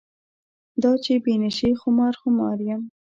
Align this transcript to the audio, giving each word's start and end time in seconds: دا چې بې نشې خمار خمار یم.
دا 0.83 0.91
چې 1.03 1.13
بې 1.23 1.33
نشې 1.41 1.69
خمار 1.81 2.13
خمار 2.21 2.57
یم. 2.67 2.81